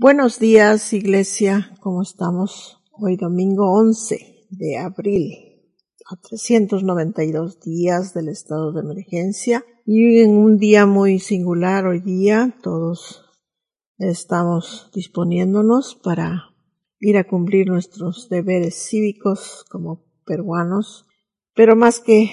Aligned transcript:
Buenos 0.00 0.38
días, 0.38 0.92
Iglesia. 0.92 1.74
¿Cómo 1.80 2.02
estamos? 2.02 2.80
Hoy 2.92 3.16
domingo 3.16 3.72
11 3.72 4.46
de 4.48 4.78
abril, 4.78 5.34
a 6.08 6.14
392 6.14 7.58
días 7.58 8.14
del 8.14 8.28
estado 8.28 8.70
de 8.72 8.82
emergencia. 8.82 9.64
Y 9.84 10.20
en 10.20 10.36
un 10.36 10.56
día 10.56 10.86
muy 10.86 11.18
singular 11.18 11.88
hoy 11.88 11.98
día, 11.98 12.56
todos 12.62 13.24
estamos 13.98 14.88
disponiéndonos 14.94 15.96
para 15.96 16.54
ir 17.00 17.16
a 17.16 17.26
cumplir 17.26 17.66
nuestros 17.66 18.28
deberes 18.28 18.76
cívicos 18.76 19.64
como 19.68 20.04
peruanos, 20.24 21.06
pero 21.56 21.74
más 21.74 21.98
que 21.98 22.30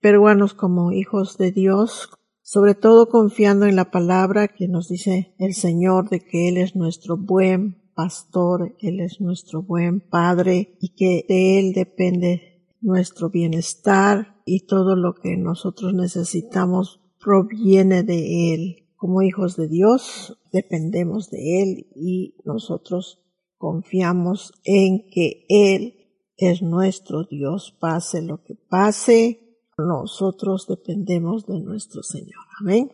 peruanos 0.00 0.52
como 0.52 0.90
hijos 0.90 1.38
de 1.38 1.52
Dios, 1.52 2.10
sobre 2.44 2.74
todo 2.74 3.08
confiando 3.08 3.64
en 3.64 3.74
la 3.74 3.90
palabra 3.90 4.48
que 4.48 4.68
nos 4.68 4.88
dice 4.90 5.34
el 5.38 5.54
Señor 5.54 6.10
de 6.10 6.20
que 6.20 6.48
Él 6.48 6.58
es 6.58 6.76
nuestro 6.76 7.16
buen 7.16 7.82
pastor, 7.94 8.76
Él 8.80 9.00
es 9.00 9.18
nuestro 9.22 9.62
buen 9.62 10.00
Padre 10.00 10.76
y 10.78 10.90
que 10.90 11.24
de 11.26 11.58
Él 11.58 11.72
depende 11.72 12.66
nuestro 12.82 13.30
bienestar 13.30 14.42
y 14.44 14.66
todo 14.66 14.94
lo 14.94 15.14
que 15.14 15.38
nosotros 15.38 15.94
necesitamos 15.94 17.00
proviene 17.18 18.02
de 18.02 18.52
Él. 18.52 18.88
Como 18.96 19.22
hijos 19.22 19.56
de 19.56 19.66
Dios 19.66 20.38
dependemos 20.52 21.30
de 21.30 21.62
Él 21.62 21.86
y 21.96 22.36
nosotros 22.44 23.24
confiamos 23.56 24.52
en 24.64 25.08
que 25.10 25.46
Él 25.48 25.94
es 26.36 26.60
nuestro 26.60 27.24
Dios, 27.24 27.74
pase 27.80 28.20
lo 28.20 28.42
que 28.42 28.54
pase, 28.54 29.43
nosotros 29.78 30.66
dependemos 30.68 31.46
de 31.46 31.60
nuestro 31.60 32.02
Señor. 32.02 32.44
Amén. 32.60 32.90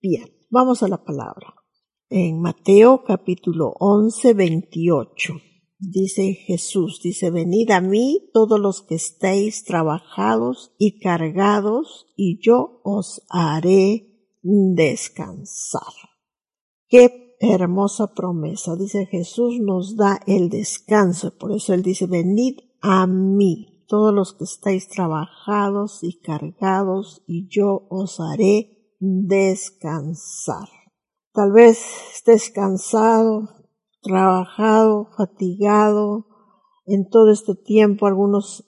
Bien, 0.00 0.30
vamos 0.50 0.82
a 0.82 0.88
la 0.88 1.02
palabra. 1.02 1.54
En 2.08 2.40
Mateo 2.40 3.04
capítulo 3.04 3.74
11, 3.78 4.34
28 4.34 5.32
dice 5.82 6.34
Jesús, 6.34 7.00
dice, 7.02 7.30
venid 7.30 7.70
a 7.70 7.80
mí 7.80 8.30
todos 8.32 8.60
los 8.60 8.82
que 8.82 8.94
estéis 8.94 9.64
trabajados 9.64 10.72
y 10.78 11.00
cargados, 11.00 12.06
y 12.16 12.38
yo 12.40 12.80
os 12.84 13.22
haré 13.28 14.08
descansar. 14.42 15.92
Qué 16.88 17.36
hermosa 17.40 18.14
promesa. 18.14 18.76
Dice 18.76 19.06
Jesús 19.06 19.58
nos 19.60 19.96
da 19.96 20.20
el 20.26 20.48
descanso. 20.48 21.36
Por 21.36 21.52
eso 21.52 21.74
Él 21.74 21.82
dice, 21.82 22.06
venid 22.06 22.58
a 22.80 23.06
mí 23.06 23.71
todos 23.92 24.14
los 24.14 24.32
que 24.32 24.44
estáis 24.44 24.88
trabajados 24.88 26.02
y 26.02 26.18
cargados, 26.18 27.22
y 27.26 27.46
yo 27.46 27.86
os 27.90 28.20
haré 28.20 28.96
descansar. 28.98 30.66
Tal 31.34 31.52
vez 31.52 31.78
estés 32.14 32.48
cansado, 32.48 33.50
trabajado, 34.00 35.08
fatigado 35.14 36.24
en 36.86 37.06
todo 37.10 37.30
este 37.30 37.54
tiempo, 37.54 38.06
algunos 38.06 38.64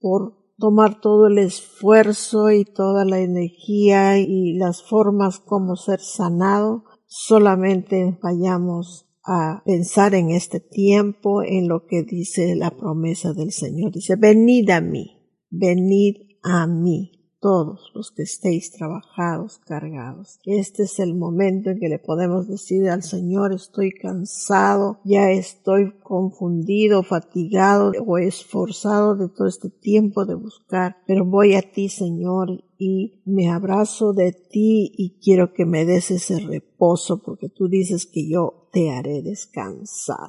por 0.00 0.42
tomar 0.58 1.00
todo 1.00 1.28
el 1.28 1.38
esfuerzo 1.38 2.50
y 2.50 2.64
toda 2.64 3.04
la 3.04 3.20
energía 3.20 4.18
y 4.18 4.54
las 4.54 4.82
formas 4.82 5.38
como 5.38 5.76
ser 5.76 6.00
sanado, 6.00 6.82
solamente 7.06 8.18
vayamos 8.20 9.06
a 9.24 9.62
pensar 9.64 10.14
en 10.14 10.30
este 10.30 10.60
tiempo, 10.60 11.42
en 11.42 11.68
lo 11.68 11.86
que 11.86 12.02
dice 12.02 12.54
la 12.54 12.70
promesa 12.70 13.32
del 13.32 13.52
Señor. 13.52 13.92
Dice, 13.92 14.16
venid 14.16 14.70
a 14.70 14.80
mí, 14.80 15.18
venid 15.50 16.16
a 16.42 16.66
mí 16.66 17.14
todos 17.44 17.90
los 17.94 18.10
que 18.10 18.22
estéis 18.22 18.72
trabajados, 18.72 19.58
cargados. 19.58 20.38
Este 20.46 20.84
es 20.84 20.98
el 20.98 21.14
momento 21.14 21.68
en 21.68 21.78
que 21.78 21.90
le 21.90 21.98
podemos 21.98 22.48
decir 22.48 22.88
al 22.88 23.02
Señor, 23.02 23.52
estoy 23.52 23.90
cansado, 23.92 24.98
ya 25.04 25.30
estoy 25.30 25.92
confundido, 26.02 27.02
fatigado 27.02 27.92
o 28.06 28.16
esforzado 28.16 29.14
de 29.14 29.28
todo 29.28 29.46
este 29.46 29.68
tiempo 29.68 30.24
de 30.24 30.36
buscar, 30.36 30.96
pero 31.06 31.26
voy 31.26 31.54
a 31.54 31.60
ti, 31.60 31.90
Señor, 31.90 32.64
y 32.86 33.22
me 33.24 33.48
abrazo 33.48 34.12
de 34.12 34.32
ti 34.32 34.92
y 34.94 35.18
quiero 35.18 35.54
que 35.54 35.64
me 35.64 35.86
des 35.86 36.10
ese 36.10 36.38
reposo 36.38 37.22
porque 37.22 37.48
tú 37.48 37.66
dices 37.66 38.04
que 38.04 38.28
yo 38.28 38.68
te 38.72 38.90
haré 38.90 39.22
descansar. 39.22 40.28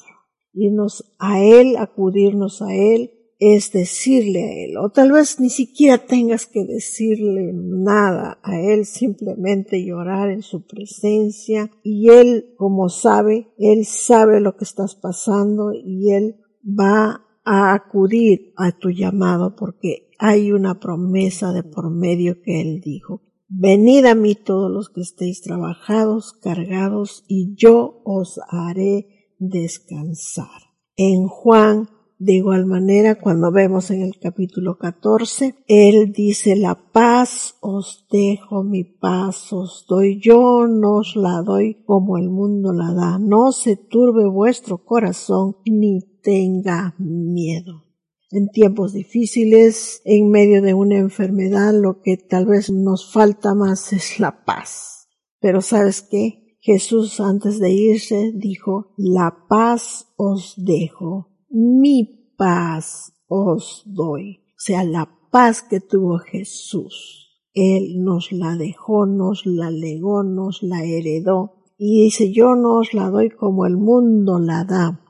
Irnos 0.53 1.03
a 1.19 1.43
Él, 1.43 1.75
acudirnos 1.75 2.61
a 2.61 2.73
Él, 2.73 3.11
es 3.39 3.73
decirle 3.73 4.43
a 4.43 4.65
Él, 4.65 4.77
o 4.77 4.89
tal 4.89 5.11
vez 5.11 5.41
ni 5.41 5.49
siquiera 5.49 6.05
tengas 6.05 6.45
que 6.45 6.63
decirle 6.63 7.51
nada 7.53 8.39
a 8.41 8.57
Él, 8.57 8.85
simplemente 8.85 9.83
llorar 9.83 10.29
en 10.29 10.41
su 10.41 10.65
presencia 10.65 11.69
y 11.83 12.09
Él, 12.09 12.53
como 12.55 12.87
sabe, 12.87 13.49
Él 13.57 13.83
sabe 13.85 14.39
lo 14.39 14.55
que 14.55 14.63
estás 14.63 14.95
pasando 14.95 15.73
y 15.73 16.13
Él 16.13 16.37
va 16.63 17.25
a 17.43 17.73
acudir 17.73 18.53
a 18.55 18.71
tu 18.71 18.91
llamado 18.91 19.57
porque 19.57 20.04
hay 20.19 20.51
una 20.51 20.79
promesa 20.79 21.53
de 21.53 21.63
por 21.63 21.89
medio 21.89 22.41
que 22.41 22.61
Él 22.61 22.81
dijo. 22.81 23.21
Venid 23.47 24.05
a 24.05 24.15
mí 24.15 24.35
todos 24.35 24.71
los 24.71 24.89
que 24.89 25.01
estéis 25.01 25.41
trabajados, 25.41 26.33
cargados, 26.33 27.23
y 27.27 27.55
yo 27.55 28.01
os 28.03 28.39
haré 28.49 29.29
descansar. 29.39 30.49
En 30.95 31.27
Juan 31.27 31.89
de 32.17 32.33
igual 32.33 32.65
manera, 32.65 33.19
cuando 33.19 33.51
vemos 33.51 33.91
en 33.91 34.01
el 34.01 34.17
capítulo 34.19 34.77
14, 34.77 35.55
Él 35.67 36.13
dice, 36.13 36.55
la 36.55 36.75
paz 36.75 37.55
os 37.59 38.07
dejo, 38.09 38.63
mi 38.63 38.85
paz 38.85 39.51
os 39.51 39.85
doy, 39.87 40.19
yo 40.21 40.65
no 40.65 40.99
os 40.99 41.17
la 41.17 41.41
doy 41.41 41.83
como 41.85 42.17
el 42.17 42.29
mundo 42.29 42.71
la 42.71 42.93
da, 42.93 43.19
no 43.19 43.51
se 43.51 43.75
turbe 43.75 44.29
vuestro 44.29 44.77
corazón 44.77 45.57
ni 45.65 45.99
tenga 46.21 46.95
miedo. 46.97 47.84
En 48.31 48.49
tiempos 48.49 48.93
difíciles, 48.93 50.01
en 50.03 50.29
medio 50.29 50.61
de 50.61 50.73
una 50.73 50.97
enfermedad, 50.97 51.73
lo 51.73 52.01
que 52.01 52.17
tal 52.17 52.45
vez 52.45 52.71
nos 52.71 53.11
falta 53.11 53.53
más 53.53 53.93
es 53.93 54.19
la 54.19 54.43
paz. 54.45 55.07
Pero 55.39 55.61
sabes 55.61 56.01
qué? 56.01 56.57
Jesús 56.59 57.19
antes 57.19 57.59
de 57.59 57.71
irse 57.71 58.31
dijo, 58.33 58.95
la 58.97 59.45
paz 59.47 60.07
os 60.17 60.55
dejo, 60.57 61.29
mi 61.49 62.33
paz 62.37 63.13
os 63.27 63.83
doy. 63.85 64.37
O 64.37 64.59
sea, 64.59 64.83
la 64.83 65.07
paz 65.31 65.61
que 65.61 65.79
tuvo 65.79 66.17
Jesús. 66.17 67.25
Él 67.53 68.03
nos 68.03 68.31
la 68.31 68.55
dejó, 68.55 69.05
nos 69.05 69.45
la 69.45 69.69
legó, 69.69 70.23
nos 70.23 70.63
la 70.63 70.83
heredó. 70.83 71.63
Y 71.77 72.05
dice, 72.05 72.31
yo 72.31 72.55
no 72.55 72.79
os 72.79 72.93
la 72.93 73.09
doy 73.09 73.29
como 73.29 73.65
el 73.65 73.77
mundo 73.77 74.39
la 74.39 74.65
da. 74.65 75.04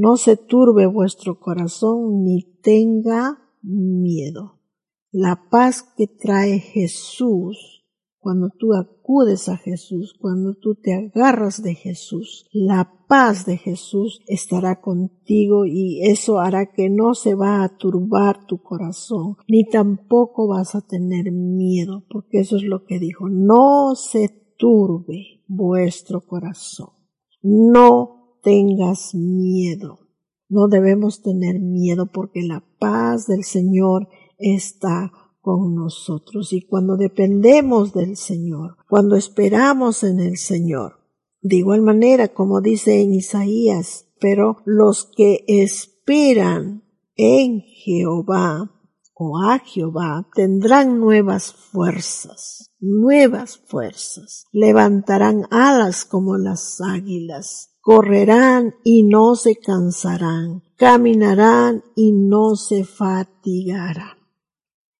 No 0.00 0.16
se 0.16 0.36
turbe 0.36 0.86
vuestro 0.86 1.40
corazón 1.40 2.22
ni 2.22 2.44
tenga 2.62 3.36
miedo. 3.62 4.60
La 5.10 5.48
paz 5.50 5.82
que 5.96 6.06
trae 6.06 6.60
Jesús 6.60 7.84
cuando 8.20 8.50
tú 8.56 8.74
acudes 8.74 9.48
a 9.48 9.56
Jesús, 9.56 10.14
cuando 10.20 10.54
tú 10.54 10.76
te 10.76 10.94
agarras 10.94 11.64
de 11.64 11.74
Jesús, 11.74 12.46
la 12.52 12.92
paz 13.08 13.44
de 13.44 13.56
Jesús 13.56 14.20
estará 14.28 14.80
contigo 14.80 15.66
y 15.66 16.02
eso 16.04 16.38
hará 16.38 16.70
que 16.70 16.90
no 16.90 17.14
se 17.14 17.34
va 17.34 17.64
a 17.64 17.76
turbar 17.76 18.46
tu 18.46 18.62
corazón, 18.62 19.36
ni 19.48 19.64
tampoco 19.64 20.46
vas 20.46 20.76
a 20.76 20.80
tener 20.80 21.32
miedo, 21.32 22.04
porque 22.08 22.38
eso 22.38 22.56
es 22.56 22.62
lo 22.62 22.84
que 22.84 23.00
dijo, 23.00 23.28
no 23.28 23.96
se 23.96 24.28
turbe 24.58 25.42
vuestro 25.48 26.20
corazón, 26.20 26.90
no 27.42 28.17
tengas 28.42 29.14
miedo. 29.14 30.00
No 30.48 30.68
debemos 30.68 31.22
tener 31.22 31.60
miedo 31.60 32.10
porque 32.12 32.42
la 32.42 32.64
paz 32.78 33.26
del 33.26 33.44
Señor 33.44 34.08
está 34.38 35.12
con 35.40 35.74
nosotros 35.74 36.52
y 36.52 36.66
cuando 36.66 36.96
dependemos 36.96 37.92
del 37.92 38.16
Señor, 38.16 38.76
cuando 38.88 39.16
esperamos 39.16 40.04
en 40.04 40.20
el 40.20 40.36
Señor. 40.36 40.98
De 41.40 41.56
igual 41.56 41.82
manera, 41.82 42.28
como 42.28 42.60
dice 42.60 43.00
en 43.00 43.14
Isaías, 43.14 44.08
pero 44.20 44.58
los 44.64 45.10
que 45.16 45.44
esperan 45.46 46.82
en 47.14 47.60
Jehová 47.60 48.70
o 49.14 49.38
a 49.38 49.58
Jehová 49.58 50.28
tendrán 50.34 51.00
nuevas 51.00 51.52
fuerzas. 51.52 52.70
nuevas 52.80 53.58
fuerzas, 53.58 54.44
levantarán 54.52 55.46
alas 55.50 56.04
como 56.04 56.36
las 56.36 56.80
águilas, 56.80 57.67
correrán 57.88 58.74
y 58.84 59.02
no 59.02 59.34
se 59.34 59.56
cansarán, 59.56 60.62
caminarán 60.76 61.84
y 61.96 62.12
no 62.12 62.54
se 62.54 62.84
fatigarán. 62.84 64.18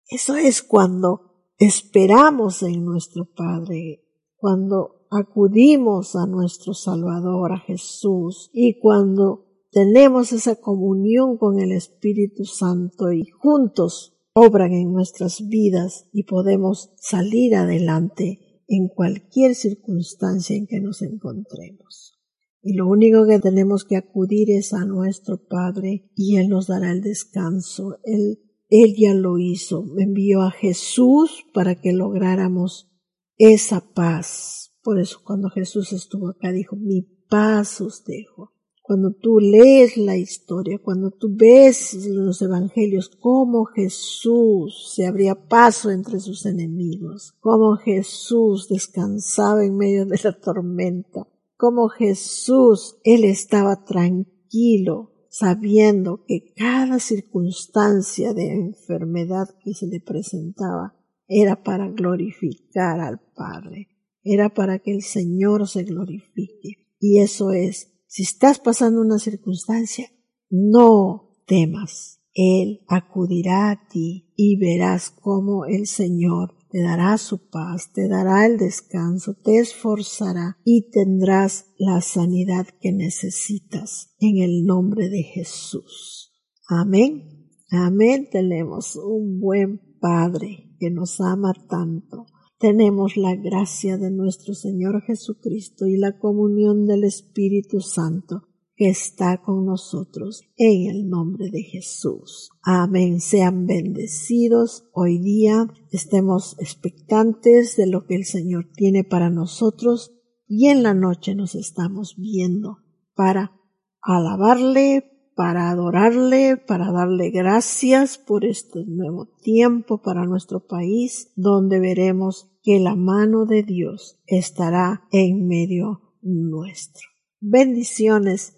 Eso 0.08 0.36
es 0.36 0.62
cuando 0.62 1.52
esperamos 1.58 2.62
en 2.62 2.86
nuestro 2.86 3.26
Padre, 3.26 4.06
cuando 4.38 5.06
acudimos 5.10 6.16
a 6.16 6.26
nuestro 6.26 6.72
Salvador, 6.72 7.52
a 7.52 7.58
Jesús, 7.58 8.48
y 8.54 8.80
cuando 8.80 9.44
tenemos 9.70 10.32
esa 10.32 10.56
comunión 10.56 11.36
con 11.36 11.60
el 11.60 11.72
Espíritu 11.72 12.46
Santo 12.46 13.12
y 13.12 13.26
juntos 13.26 14.16
obran 14.32 14.72
en 14.72 14.94
nuestras 14.94 15.46
vidas 15.46 16.08
y 16.10 16.22
podemos 16.22 16.94
salir 16.96 17.54
adelante 17.54 18.62
en 18.66 18.88
cualquier 18.88 19.54
circunstancia 19.54 20.56
en 20.56 20.66
que 20.66 20.80
nos 20.80 21.02
encontremos. 21.02 22.17
Y 22.62 22.74
lo 22.74 22.88
único 22.88 23.26
que 23.26 23.38
tenemos 23.38 23.84
que 23.84 23.96
acudir 23.96 24.50
es 24.50 24.72
a 24.72 24.84
nuestro 24.84 25.46
Padre 25.46 26.10
y 26.14 26.36
Él 26.36 26.48
nos 26.48 26.66
dará 26.66 26.90
el 26.90 27.02
descanso. 27.02 27.98
Él, 28.04 28.40
Él 28.68 28.94
ya 28.96 29.14
lo 29.14 29.38
hizo. 29.38 29.84
Envió 29.96 30.42
a 30.42 30.50
Jesús 30.50 31.44
para 31.54 31.76
que 31.80 31.92
lográramos 31.92 32.90
esa 33.36 33.80
paz. 33.94 34.72
Por 34.82 34.98
eso 34.98 35.20
cuando 35.24 35.50
Jesús 35.50 35.92
estuvo 35.92 36.28
acá 36.28 36.52
dijo, 36.52 36.76
mi 36.76 37.02
paz 37.28 37.80
os 37.80 38.04
dejo. 38.04 38.52
Cuando 38.88 39.12
tú 39.12 39.38
lees 39.38 39.98
la 39.98 40.16
historia, 40.16 40.78
cuando 40.82 41.10
tú 41.10 41.28
ves 41.36 42.06
los 42.06 42.40
evangelios, 42.40 43.10
cómo 43.10 43.66
Jesús 43.66 44.94
se 44.94 45.06
abría 45.06 45.34
paso 45.34 45.90
entre 45.90 46.20
sus 46.20 46.46
enemigos, 46.46 47.34
cómo 47.40 47.76
Jesús 47.76 48.66
descansaba 48.68 49.62
en 49.62 49.76
medio 49.76 50.06
de 50.06 50.18
la 50.24 50.32
tormenta, 50.32 51.28
cómo 51.58 51.88
Jesús, 51.88 52.96
él 53.04 53.24
estaba 53.24 53.84
tranquilo, 53.84 55.12
sabiendo 55.28 56.24
que 56.24 56.54
cada 56.56 57.00
circunstancia 57.00 58.32
de 58.32 58.52
enfermedad 58.52 59.48
que 59.62 59.74
se 59.74 59.86
le 59.86 60.00
presentaba 60.00 60.94
era 61.26 61.62
para 61.62 61.90
glorificar 61.90 63.00
al 63.00 63.20
Padre, 63.34 63.88
era 64.22 64.54
para 64.54 64.78
que 64.78 64.92
el 64.92 65.02
Señor 65.02 65.68
se 65.68 65.82
glorifique. 65.82 66.86
Y 66.98 67.18
eso 67.18 67.50
es 67.50 67.92
si 68.06 68.22
estás 68.22 68.58
pasando 68.58 69.02
una 69.02 69.18
circunstancia, 69.18 70.10
no 70.48 71.42
temas. 71.46 72.20
Él 72.32 72.84
acudirá 72.86 73.70
a 73.70 73.88
ti 73.88 74.32
y 74.36 74.56
verás 74.58 75.10
cómo 75.10 75.66
el 75.66 75.86
Señor 75.86 76.54
te 76.70 76.82
dará 76.82 77.18
su 77.18 77.48
paz, 77.48 77.92
te 77.92 78.08
dará 78.08 78.46
el 78.46 78.58
descanso, 78.58 79.34
te 79.34 79.58
esforzará 79.58 80.58
y 80.64 80.90
tendrás 80.90 81.66
la 81.78 82.00
sanidad 82.00 82.66
que 82.80 82.92
necesitas 82.92 84.14
en 84.18 84.38
el 84.42 84.64
nombre 84.64 85.08
de 85.08 85.22
Jesús. 85.22 86.32
Amén. 86.68 87.50
Amén. 87.70 88.28
Tenemos 88.30 88.96
un 88.96 89.40
buen 89.40 89.80
Padre 90.00 90.76
que 90.78 90.90
nos 90.90 91.20
ama 91.20 91.52
tanto 91.68 92.26
tenemos 92.58 93.16
la 93.16 93.36
gracia 93.36 93.98
de 93.98 94.10
nuestro 94.10 94.52
Señor 94.52 95.02
Jesucristo 95.02 95.86
y 95.86 95.96
la 95.96 96.18
comunión 96.18 96.86
del 96.86 97.04
Espíritu 97.04 97.80
Santo 97.80 98.47
que 98.78 98.88
está 98.88 99.42
con 99.42 99.66
nosotros 99.66 100.44
en 100.56 100.88
el 100.88 101.08
nombre 101.08 101.50
de 101.50 101.62
Jesús. 101.62 102.50
Amén. 102.62 103.20
Sean 103.20 103.66
bendecidos 103.66 104.84
hoy 104.92 105.18
día. 105.18 105.66
Estemos 105.90 106.56
expectantes 106.60 107.74
de 107.76 107.88
lo 107.88 108.06
que 108.06 108.14
el 108.14 108.24
Señor 108.24 108.70
tiene 108.72 109.02
para 109.02 109.30
nosotros 109.30 110.12
y 110.46 110.68
en 110.68 110.84
la 110.84 110.94
noche 110.94 111.34
nos 111.34 111.56
estamos 111.56 112.14
viendo 112.16 112.78
para 113.16 113.52
alabarle, 114.00 115.32
para 115.34 115.70
adorarle, 115.70 116.56
para 116.56 116.92
darle 116.92 117.30
gracias 117.30 118.16
por 118.16 118.44
este 118.44 118.84
nuevo 118.86 119.26
tiempo 119.42 120.02
para 120.02 120.24
nuestro 120.24 120.66
país, 120.68 121.32
donde 121.34 121.80
veremos 121.80 122.52
que 122.62 122.78
la 122.78 122.94
mano 122.94 123.44
de 123.44 123.64
Dios 123.64 124.20
estará 124.26 125.08
en 125.10 125.48
medio 125.48 126.14
nuestro. 126.22 127.08
Bendiciones, 127.40 128.57